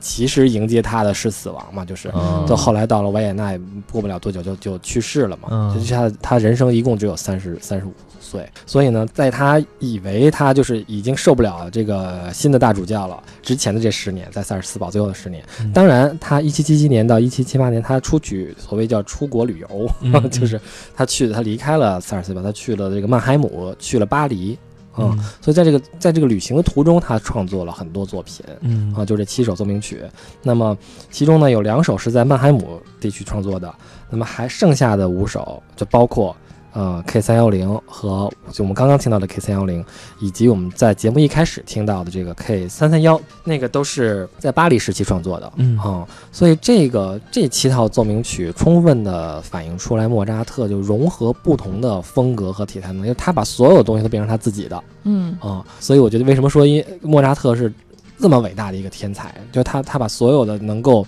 [0.03, 3.57] 其实迎接他的是死亡嘛，就是哦就后来到了维也纳，
[3.91, 5.49] 过不了多久就就去世了嘛。
[5.51, 19.89] 嗯就是他他人生一共只有三十三十五岁，所以呢，在他以为他就是已经受不了这个新的大主教了之前的这十年，在萨尔斯堡最后的十年，嗯当然他一七七七年到一七七八年，他出去所谓叫出国旅游，
[20.29, 20.61] 就是
[20.97, 24.59] 他去他离开了萨尔斯堡，他去了这个曼海姆，去了巴黎。
[24.97, 28.45] 嗯，嗯所以在这个在这个旅行的途中，他创作了很多作品。
[28.61, 30.03] 嗯啊，就这七首奏鸣曲。
[30.43, 30.77] 那么
[31.11, 33.75] 其中呢，有两首是在曼海姆地区创作的，
[34.11, 36.37] 那么还剩下的五首就包括
[36.73, 39.85] 呃 K 三幺零和就我们刚刚听到的 K 三幺零，
[40.21, 45.53] 以及我们在节目一开始听到的这个 K 三三幺，那个都是在巴黎时期创作的。
[45.57, 54.85] 嗯啊、所以这个这七套奏鸣曲充分的反映出来莫扎特就融合不同的风格和体态能力，就是他把所有东西都变成他自己的。
[55.05, 57.73] 嗯啊、所以我觉得为什么说因莫扎特是
[58.19, 61.05] 这么伟大的一个天才，就他他把所有的能够，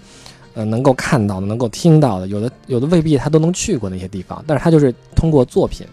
[0.55, 5.87] 呃，能够看到的、能够听到的，有的有的未必他都能去过那些地方，但是他就是通过作品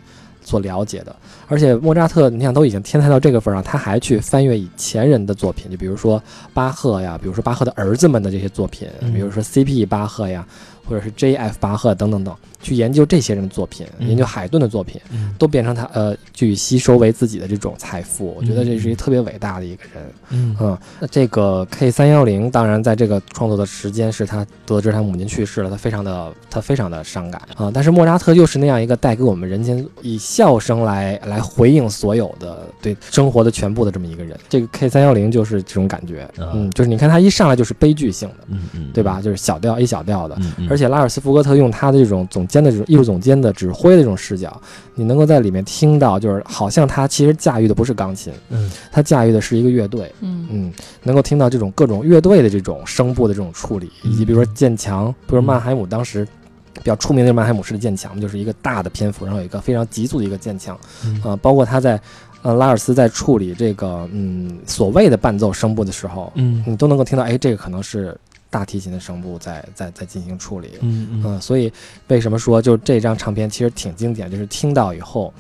[0.44, 1.16] 所了解的。
[1.48, 6.22] 而且莫扎特，你想都已经天才到这个份儿上，他还去翻阅以前人的作品，就比如说
[6.54, 9.86] 巴赫呀，比如说巴赫的儿子们的这些作品，嗯比如说 C.P.
[9.86, 10.48] 巴赫呀，
[10.88, 11.58] 或者是 J.F.
[11.60, 15.00] 巴赫等等等，去研究这些人的作品，嗯研究海顿的作品。
[15.12, 20.04] 嗯都变成他呃去吸收为自己的这种财富，我觉得这是一个特别伟大的一个人。
[20.30, 27.72] 嗯嗯，那这个 K 三幺零，当然在这个创作的时间是他得知他母亲去世了，他非常的他非常的伤感啊。
[27.74, 34.38] 但是莫扎特又是那样一个带给我们人间以笑声来来回应所有的对生活的全部的这么一个人。
[34.48, 39.20] 这个 K 三幺零就是这种感觉，啊嗯，就是你看他一上来就是悲剧性的，嗯嗯，对吧？
[39.20, 40.54] 就是小调 A 小调的，嗯？
[40.60, 44.62] 嗯，而且拉尔斯福格特用他的这种总监的这种艺术总监的指挥的这种视角，
[44.94, 56.28] 你能够在里面听到，就是好像他其实驾驭的不是钢琴，嗯他驾驭的是一个乐队，嗯嗯，能够听到这种各种乐队的这种声部的这种处理，以及比如说渐强，比如曼海姆当时。
[56.76, 62.00] 比较出名的是曼海姆式的渐强，就是一个大的篇幅，然后有一个非常急促的一个渐强，嗯呃，包括他在，
[62.44, 68.18] 呃，拉尔斯在处理这个，嗯，所谓的伴奏声部的时候，嗯你都能够听到，哎，这个可能是
[68.52, 71.24] 大提琴的声部在在在进行处理，嗯嗯。
[71.26, 71.72] 嗯，所以
[72.10, 75.34] 为什么说就这张唱片其实挺经典，就是听到以后，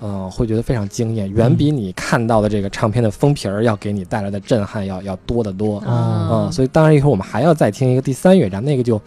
[0.00, 5.78] 嗯、会觉得非常惊艳，远比你看到的这个唱片的封皮儿要给你带来的震撼要要多得多。
[5.80, 9.00] 哦嗯，所以当然一会儿我们还要再听一个第三乐章，那个就，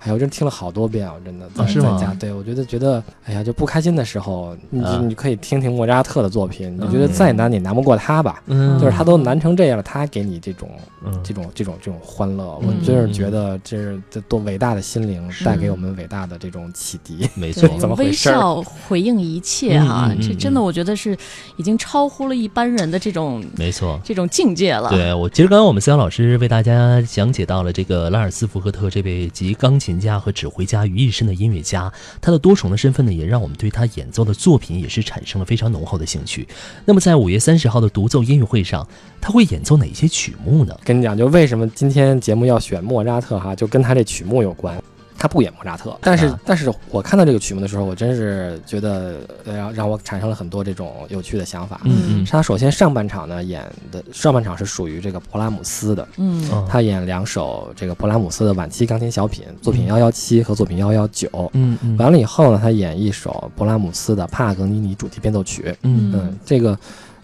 [0.00, 8.42] 哎呀，我真听了好多遍我，真的在、啊是吗在家，对我觉得觉得，哎呀，就不开心的时候，你、啊你可以听听莫扎特的作品，你觉得嗯再难你难不过他吧？
[8.46, 10.70] 嗯，就是他都难成这样了，他还给你这种
[11.04, 17.28] 嗯这种这种这种欢乐，嗯我真是觉得这是这多伟大的心灵带给我们伟大的这种启迪。
[17.34, 21.16] 没错，，怎么回微事儿笑回应一切啊、这真的我觉得是
[21.56, 24.00] 已经超乎了一般人的这种没错。
[24.04, 24.88] 这种境界了。
[24.90, 31.92] 对我，其实刚刚我们思阳老师为大家讲解到了这个拉尔斯福赫特这位集钢琴琴家和指挥家于一身的音乐家。
[32.20, 36.46] 他的多重的身份呢，也让我们对他演奏的作品也是产生了非常浓厚的兴趣。
[36.84, 38.86] 那么在五月三十号的独奏音乐会上，
[39.20, 40.78] 他会演奏哪些曲目呢？
[40.84, 44.80] 跟你讲，就为什么今天节目要选莫扎特哈，就跟他这曲目有关。
[45.20, 51.78] 他不演莫扎特，但是、啊但是我看到这个曲目的时候，我真是觉得呃让让我产生了很多这种有趣的想法。
[51.84, 53.62] 嗯嗯他首先上半场呢演
[53.92, 61.28] 的上半场是属于这个勃拉姆斯的，嗯嗯他演两首这个勃拉姆斯的晚期钢琴小品，作品幺幺七和作品幺幺九。
[61.52, 65.76] 嗯嗯完了以后呢，他演一首勃拉姆斯的帕格尼尼主题变奏曲。
[65.82, 66.78] 嗯嗯，这个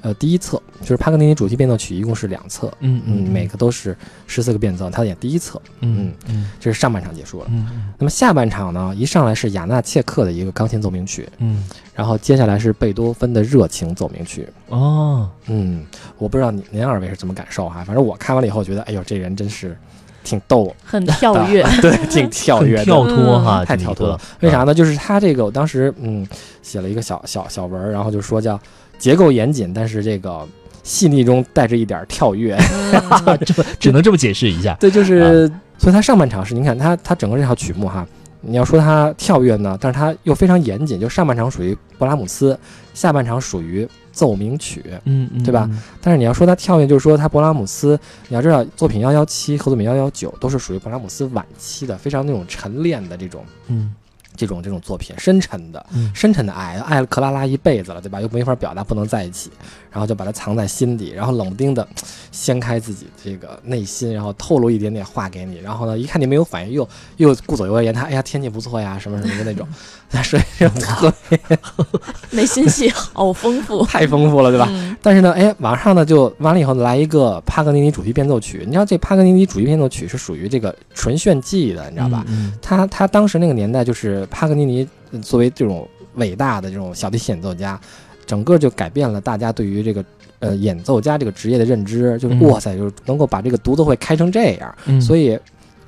[0.07, 3.97] 呃第一册就是帕格尼尼主题变奏曲，一共是两册，嗯嗯，每个都是
[4.29, 7.47] 十四个变奏，他演第一册，嗯嗯这是上半场结束了。
[7.51, 14.49] 嗯那么下半场呢，一上来是雅纳切克的一个钢琴奏鸣曲，嗯然后接下来是贝多芬的热情奏鸣曲。
[14.69, 15.85] 哦，嗯，
[16.19, 19.77] 我不知道您您二位是怎么感受哈，反正我看完了以后觉得，哎呦，这人真是
[20.23, 24.21] 挺逗很跳跃，对，挺跳跃跳脱哈，太跳脱了。
[24.39, 24.63] 为啥？
[24.63, 24.73] 呢？
[24.73, 26.25] 就是他这个，我当时嗯
[26.63, 28.61] 写了一个小小小文，然后就说叫
[28.99, 30.47] 结构严谨，但是这个
[30.83, 32.57] 细腻中带着一点跳跃。
[33.27, 34.75] 嗯这只能这么解释一下。
[34.81, 38.07] 对，就是，所以它上半场是，你看它它整个这套曲目哈，
[38.41, 42.59] 你要说它跳跃呢，但是它又非常严谨，就上半场属于勃拉姆斯，
[42.95, 44.85] 下半场属于奏鸣曲。
[45.05, 45.69] 嗯嗯，对吧？
[46.01, 53.93] 但是你要说它跳跃，就是说它勃拉姆斯，你要知道作品幺幺七和作品幺幺九都是属于勃拉姆斯晚期的，非常那种沉练的这种嗯
[54.37, 55.85] 这种这种作品，深沉的。
[55.95, 58.21] 嗯深沉的爱，爱了克拉拉一辈子了，对吧？
[58.21, 59.51] 又没法表达，不能在一起，
[59.91, 61.87] 然后就把它藏在心底，然后冷不丁的
[62.31, 69.67] 掀开自己这个内心，然后透露一点点话给你，然后呢，一看你没有反应，又又顾左右而言他，哎呀，天气不错呀，什么什么的那种，
[70.23, 71.39] 所以就特别
[72.31, 74.67] 内心戏好丰富， 太丰富了，对吧？
[74.71, 82.25] 嗯但是呢，哎，马上呢就完了以后来一个帕格尼尼主题变奏曲，你知道这帕格尼尼主题变奏曲是属于这个纯炫技的，你知道吧？
[82.29, 87.81] 嗯他他当时那个年代，就是帕格尼尼呃作为这种伟大的这种小提琴演奏家，
[88.27, 90.05] 整个就改变了大家对于这个
[90.39, 94.75] 呃演奏家这个职业的认知，就是、嗯哇塞，就是能够把这个独奏会开成这样。
[94.87, 95.39] 嗯，所以以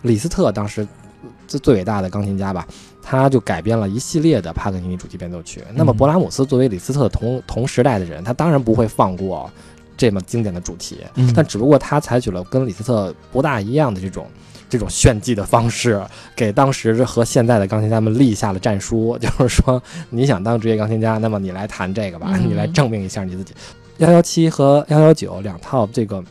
[0.02, 0.86] 李斯特当时
[1.46, 2.66] 最最伟大的钢琴家吧，
[3.02, 5.62] 他就改编了一系列的帕格尼尼主题变奏曲。
[5.74, 9.50] 那么嗯勃拉姆斯作为李斯特同同时代的人，他当然不会放过
[9.96, 14.26] 这么经典的主题，嗯但只不过他采取了跟李斯特不大一样的这种。
[14.68, 16.00] 这种炫技的方式，
[16.36, 23.54] 给当时和现在的钢琴家们立下了战书，就是说，你想当职业钢琴家，那么你来弹这个吧，嗯你来证明一下你自己。
[23.98, 26.22] 幺幺七和幺幺九两套这个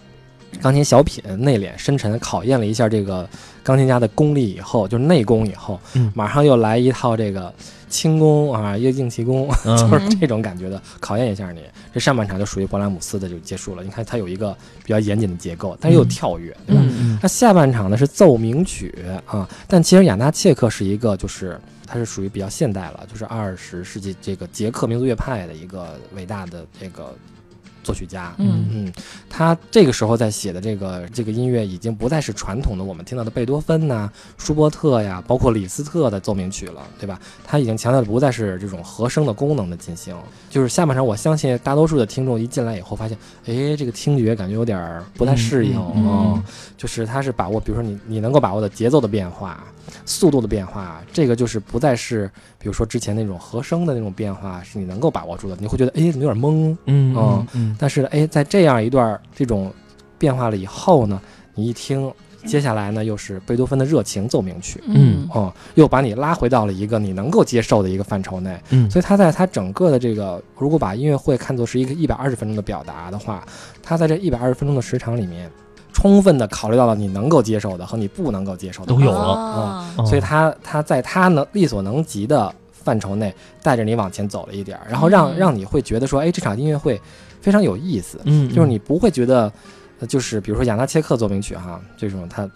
[0.61, 3.27] 钢琴小品，内敛深沉，考验了一下这个
[3.67, 7.53] 钢琴家的功力以后，就是内功以后，嗯马上又来一套这个
[7.89, 11.61] 轻功啊，又硬气功，嗯 就是这种感觉的，考验一下你。
[11.93, 13.83] 这上半场就属于勃拉姆斯的就结束了。
[13.83, 14.55] 你看它有一个
[14.85, 16.81] 比较严谨的结构，但是又嗯跳跃，对吧？
[17.21, 18.95] 那下半场呢是奏鸣曲
[19.25, 27.13] 啊，但其实雅纳切克是一个，就是它是属于比较现代了，就是二十世纪这个捷克民族乐派的一个伟大的这个
[27.87, 28.33] 作曲家。
[28.37, 28.93] 嗯嗯，
[29.29, 37.17] 他这个时候在写的这个这个音乐已经不再是传统的我们听到的贝多芬呐、舒伯特呀，包括李斯特的奏鸣曲了，对吧？
[37.45, 40.13] 他已经强调的不再是这种和声的功能的进行，
[40.49, 46.43] 就是下半场，我相信大多数的听众一进来以后发现，哎，这个听觉感觉有点儿不太适应嗯嗯哦，
[46.75, 49.63] 就是他是把握，比如说你你能够把握的节奏的变化、
[50.05, 52.29] 速度的变化，这个就是不再是
[52.59, 59.73] 比如说之前那种和声的那种变化，是你能够把握住的，你会觉得哎怎么有点懵，嗯哦嗯但是呢，哎，在这样一段这种
[60.17, 61.21] 变化了以后呢，
[61.55, 62.11] 你一听，
[62.45, 65.27] 接下来呢又是贝多芬的热情奏鸣曲，嗯。
[65.33, 68.57] 哦，又把你拉回到了一个你能够接受的一个范畴内。
[68.69, 73.45] 嗯，所以他在他整个的这个，如果把音乐会看作是一个一百二十分钟的表达的话，
[73.83, 75.51] 他在这一百二十分钟的时长里面，
[75.93, 78.87] 充分的考虑到了你能够接受的和你不能够接受的。
[78.93, 79.17] 都有了。
[79.19, 80.05] 哦哦。
[80.05, 85.37] 所以他他在他能力所能及的范畴内，带着你往前走了一点儿，然后让、嗯。
[85.37, 86.99] 让你会觉得说，哎，这场音乐会
[87.41, 89.51] 非常有意思，嗯，就是你不会觉得，
[89.99, 92.49] 呃就是比如说雅纳切克奏鸣曲哈，这种它呃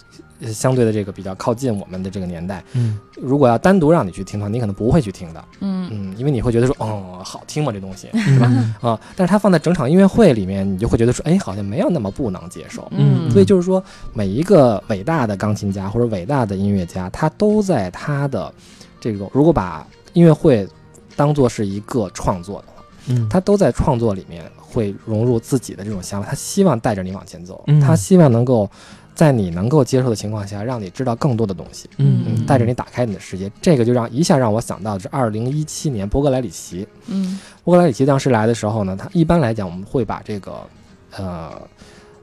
[0.48, 3.00] 相对的这个比较靠近我们的这个年代，嗯。
[3.16, 5.88] 如果要单独让你去听的话，你可能不会去听的，嗯。
[5.92, 8.48] 嗯，因为你会觉得说，哦，好听吗这东西是吧？
[8.82, 9.00] 啊？
[9.16, 12.88] 但是它放在整场音乐会里面，你就会觉得说，哎，好像没有那么不能接受。
[12.92, 13.30] 嗯。
[13.30, 13.84] 所以就是说，
[14.14, 18.52] 每一个伟大的钢琴家或者伟大的音乐家，他都在他的
[19.00, 20.68] 这个，如果把音乐会
[21.16, 27.80] 当做是一个创作的话，嗯，他都在创作里面会融入自己的这种想法，他希望带着你往前走，嗯。
[27.80, 28.70] 他希望能够
[29.14, 32.24] 在你能够接受的情况下，让你知道更多的东西，嗯。
[32.28, 33.52] 嗯，带着你打开你的世界。
[33.62, 37.40] 这个就让一下让我想到是二零一七年波格莱里奇，嗯。
[37.64, 40.54] 波格莱里奇当时来的时候呢，他一般来讲我们会把这个，
[41.18, 41.52] 呃，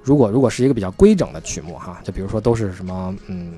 [0.03, 3.53] 如果如果是一个比较规整的曲目哈，就比如说都是什么，嗯，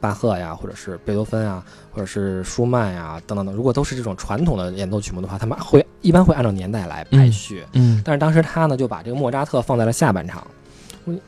[0.00, 7.64] 巴赫呀，或者是贝多芬啊，或者是舒曼呀等等等，如果都是这种传统的演奏曲目的话，他们会一般会按照年代来排序。
[7.72, 8.00] 嗯。
[8.04, 10.46] 但是当时他呢就把这个莫扎特放在了下半场，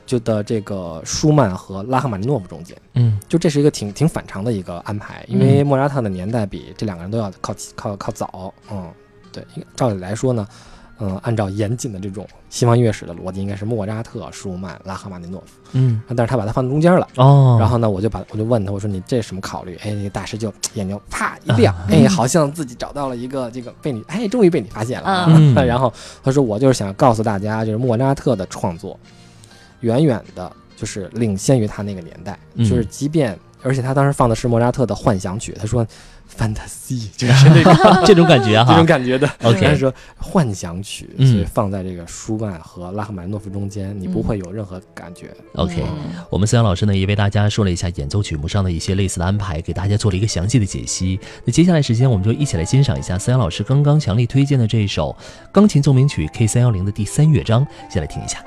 [0.06, 3.18] 就的这个舒曼和拉赫玛尼诺夫中间，嗯。
[3.28, 8.90] 就这是一个挺挺反常的一个安排，因为莫扎特的年代比这两个人都要靠靠靠早，嗯，
[9.30, 9.44] 对，
[9.76, 10.46] 照理来说呢，
[10.98, 16.02] 嗯，按照严谨的这种西方音乐史的逻辑，应该是莫扎特、舒曼、拉赫玛尼诺夫，嗯。
[16.08, 17.06] 但是他把它放在中间了。
[17.16, 19.76] 哦，然后呢，我就把我就问他，我说你这什么考虑？
[19.84, 25.28] 哎，那个大师就眼睛啪一亮，啊哎，好像自己找到了一个这个被你，哎，终于被你发现了
[25.64, 28.98] 然后他说，我就是想告诉大家，就是莫扎特的创作，
[29.80, 35.86] 远远的就是领先于他那个年代，嗯就是即便而且他当时放的是莫扎特的幻想曲，他说
[36.38, 39.28] fantasy 就是那个这种感觉哈这种感觉的。
[39.42, 45.28] OK 他说幻想曲，嗯所以放在这个舒曼和拉赫玛诺夫中间，你不会有任何感觉。
[45.56, 51.20] OK，嗯我们思阳老师呢也为大家说了一下演奏曲目上的一些类似的安排，给大家做了一个详细的解析。
[51.44, 55.14] 那接下来时间我们就一起来欣赏一下思阳老师刚刚强力推荐的这一首
[55.52, 58.42] 钢琴奏鸣曲 K 三幺零的第三乐章，先来听一下。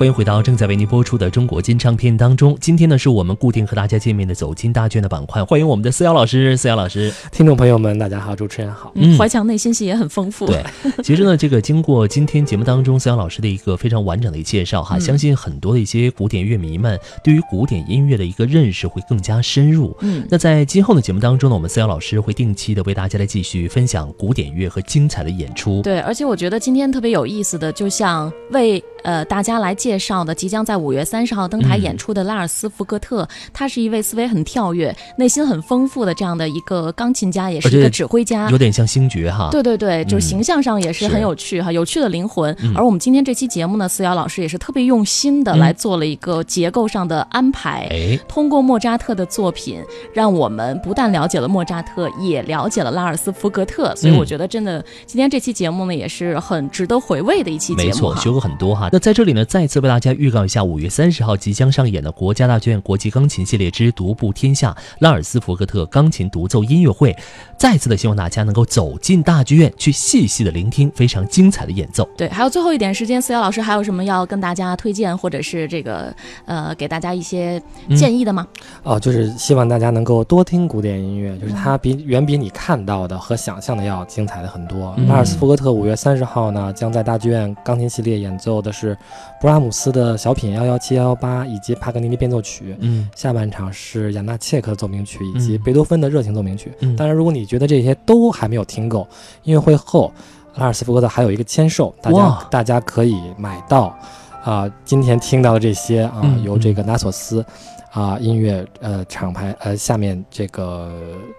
[0.00, 2.56] 欢迎回到正在为您播出的中国金唱片当中。
[2.58, 5.44] 今天呢，是我们固定和大家见面的走进大卷的板块。
[5.44, 7.12] 欢迎我们的思瑶老师，思瑶老师。
[7.30, 8.90] 听众朋友们，大家好，主持人好。
[8.94, 10.46] 嗯怀强内心戏也很丰富。
[10.46, 10.64] 对，
[11.04, 19.94] 其实呢，这个经过今天节目当中思瑶老师的一个非常完整的一介绍哈，嗯相信很多的一些古典乐迷们对于古典音乐的一个认识会更加深入。
[20.00, 25.82] 嗯，那在今后的节目当中呢，我们思瑶老师会定期的为大家来继续分享古典乐和精彩的演出。
[25.82, 38.56] 对，而且我觉得今天特别有意思的，就像为呃大家来介绍的，即将在五月三十号登台嗯演出的拉尔斯福格特，他是一位思维很跳跃、内心很丰富的这样的一个钢琴家，也是一个指挥家有。
[38.60, 39.48] 点像星爵哈。
[39.50, 42.54] 对对对，就是嗯形象上也是是很有趣哈，有趣的灵魂。
[42.60, 47.88] 嗯而我们今天这期节目呢，思瑶老师也是特别用心的嗯来做了一个结构上的安排。
[47.90, 49.80] 哎，通过莫扎特的作品，
[50.12, 53.96] 让我们不但了解了莫扎特，也了解了拉尔斯福格特。
[53.96, 58.89] 所以嗯我觉得，真的今天这期节目呢，也是很值得回味的一期节目没错，学过很多哈。
[58.92, 67.16] 那在这里呢，再次为大家预告一下，五月三十号即将上演的国家大剧院国际钢琴系列之独步天下拉尔斯福格特钢琴独奏音乐会，
[67.56, 72.08] 再次的希望大家能够走进大剧院，去细细的聆听非常精彩的演奏。
[72.16, 76.12] 对，还有最后一点时间，思瑶老师还有什么要跟大家推荐，或者是这个
[76.46, 78.46] 呃给大家一些嗯建议的吗？
[78.82, 84.94] 哦，就是希望大家能够多听古典音乐，就是嗯它比远比你看到的和想象的要精彩的很多。
[84.98, 88.96] 嗯拉尔斯福格特五月三十号呢，将在大剧院钢琴系列演奏的是
[89.40, 92.74] 布拉姆斯的小品幺幺七幺幺八以及帕格尼尼变奏曲。
[92.80, 96.72] 嗯下半场是雅纳切克的奏鸣曲以及嗯贝多芬的热情奏鸣曲。
[96.80, 99.06] 嗯当然，如果你觉得这些都还没有听够，
[99.42, 100.10] 音乐会后
[100.54, 103.94] 拉尔斯福格特还有一个签售，大家大家可以买到。
[104.42, 107.44] 啊、今天听到的这些啊，嗯由这个纳索斯
[107.92, 110.90] 啊、音乐呃厂牌呃下面这个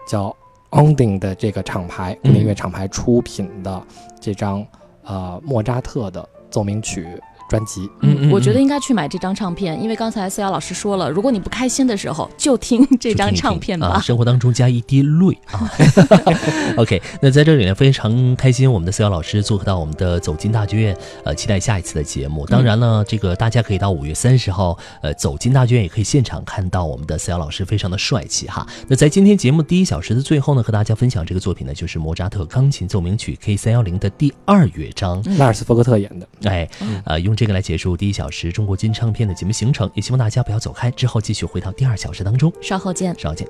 [0.07, 0.35] 叫
[0.69, 3.81] Onding 的这个厂牌古典音乐厂牌出品的
[4.19, 4.63] 这张
[5.03, 7.07] 呃莫扎特的奏鸣曲
[7.51, 7.89] 专辑。
[7.99, 13.87] 嗯嗯我觉得嗯应该去买这张唱片，因为刚才思瑶老师说了，如果你不开心的时候，就听这张唱片吧。
[13.87, 15.69] 啊，生活当中加一滴泪啊。
[16.77, 20.95] OK，那在这里呢，非常开心，我们的思瑶老师做客到我们的走进大剧院，
[21.25, 22.45] 呃，期待下一次的节目。
[22.45, 28.65] 当然呢，这个大家可以到五月三十号，呃，走进大剧院也可以现场看到我们的思瑶老师非常的帅气哈。
[28.87, 35.21] 那在今天节目第一小时的最后呢，和大家分享这个作品呢，就是莫扎特钢琴奏鸣曲 K 三幺零的第二乐章。
[35.37, 36.27] 拉尔斯福格特演的。
[36.49, 36.67] 哎，
[37.05, 37.45] 呃，用这。
[37.45, 42.53] 这个来结束第一小时中国金唱片的节目行程，也希望大家不要走开，之后继续回到第二小时当中。
[42.61, 43.17] 稍后见。
[43.17, 43.47] 稍后见。